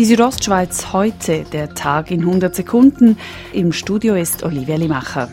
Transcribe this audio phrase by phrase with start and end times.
[0.00, 3.18] Die Südostschweiz heute, der Tag in 100 Sekunden.
[3.52, 5.28] Im Studio ist Olivia Limacher.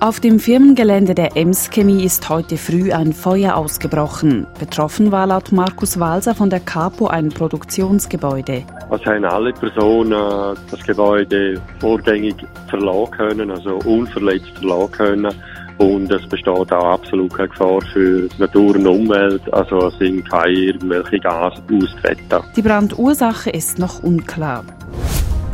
[0.00, 4.46] Auf dem Firmengelände der Ems Chemie ist heute früh ein Feuer ausgebrochen.
[4.60, 8.64] Betroffen war laut Markus Walser von der Capo ein Produktionsgebäude.
[8.90, 12.36] Es haben alle Personen das Gebäude vorgängig
[12.68, 15.34] verlassen können, also unverletzt verlassen können.
[15.78, 19.42] Und es besteht auch absolut keine Gefahr für Natur und Umwelt.
[19.52, 22.44] Also es sind keine irgendwelche Gase austreten.
[22.56, 24.64] Die Brandursache ist noch unklar.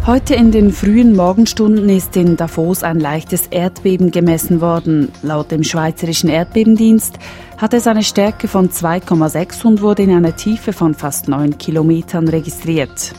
[0.06, 5.10] Heute in den frühen Morgenstunden ist in Davos ein leichtes Erdbeben gemessen worden.
[5.22, 7.18] Laut dem Schweizerischen Erdbebendienst
[7.56, 12.28] hat es eine Stärke von 2,6 und wurde in einer Tiefe von fast 9 Kilometern
[12.28, 13.14] registriert.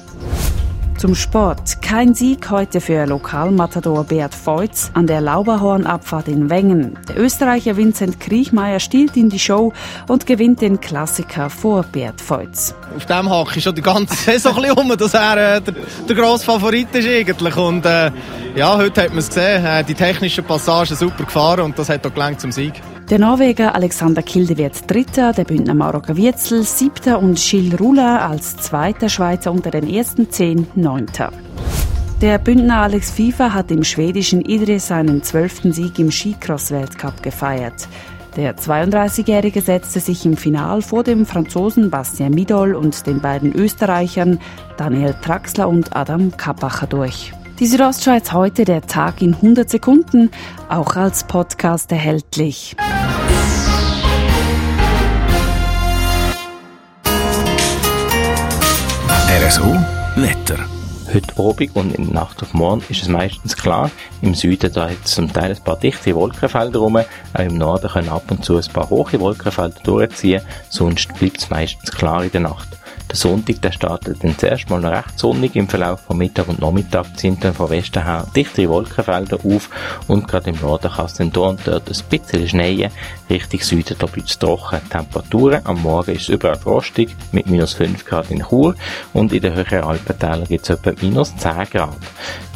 [1.06, 1.84] Zum Sport.
[1.84, 6.98] Kein Sieg heute für Lokalmatador Beat Feutz an der Lauberhornabfahrt in Wengen.
[7.08, 9.72] Der Österreicher Vincent Kriechmeier stiehlt in die Show
[10.08, 12.74] und gewinnt den Klassiker vor Beat Feutz.
[12.98, 15.76] Auf dem hake ich schon die ganze Saison ein um, dass er äh, der,
[16.10, 17.56] der grosse Favorit ist eigentlich.
[17.56, 18.10] Und äh,
[18.56, 22.04] ja, heute hat man es gesehen, äh, die technischen Passagen super gefahren und das hat
[22.08, 22.82] auch gelangt zum Sieg.
[23.12, 28.58] Der Norweger Alexander Kilde wird Dritter, der Bündner Mauro Gavietzel Siebter und Gilles Ruller als
[28.58, 31.32] zweiter Schweizer unter den ersten zehn Neunter.
[32.20, 37.88] Der Bündner Alex Pfeiffer hat im schwedischen Idre seinen zwölften Sieg im Skicross-Weltcup gefeiert.
[38.38, 44.40] Der 32-Jährige setzte sich im Final vor dem Franzosen Bastien Midol und den beiden Österreichern
[44.78, 47.34] Daniel Traxler und Adam Kappacher durch.
[47.60, 50.30] Die Südostschweiz heute, der Tag in 100 Sekunden,
[50.68, 52.76] auch als Podcast erhältlich.
[59.42, 59.74] RSO
[60.18, 60.60] Wetter.
[61.14, 63.90] Heute Abend und in der Nacht auf morgen ist es meistens klar.
[64.22, 66.98] Im Süden da hat es zum Teil ein paar dichte Wolkenfelder rum.
[66.98, 70.42] Auch im Norden können ab und zu ein paar hohe Wolkenfelder durchziehen.
[70.70, 72.68] Sonst bleibt es meistens klar in der Nacht.
[73.10, 75.56] Der Sonntag, der startet dann zuerst mal recht sonnig.
[75.56, 79.70] Im Verlauf von Mittag und Nachmittag ziehen dann von Westen her dichtere Wolkenfelder auf
[80.08, 82.92] und gerade im Norden kann es dann hier und dort ein bisschen schneien.
[83.30, 84.80] Richtung Süden da bleibt es trocken.
[84.90, 88.76] Temperaturen am Morgen ist es überall frostig mit minus 5 Grad in Chur
[89.14, 91.98] und in den höheren Alpentälern gibt es etwa minus 10 Grad.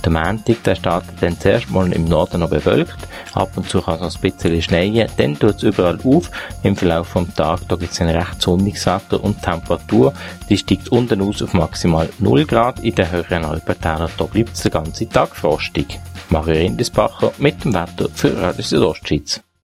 [0.03, 2.97] Der Montag, der startet dann zuerst mal im Norden noch bewölkt.
[3.33, 5.09] Ab und zu kann es noch ein bisschen schneien.
[5.17, 6.31] Dann tut es überall auf.
[6.63, 10.13] Im Verlauf des Tages, da gibt es ein recht sonniges Wetter und Temperatur,
[10.49, 12.79] die steigt unten aus auf maximal 0 Grad.
[12.79, 15.99] In den höheren Alpentälern, da bleibt es den ganzen Tag frostig.
[16.29, 19.41] Mario Rindisbacher mit dem Wetter für Radio Südostschweiz.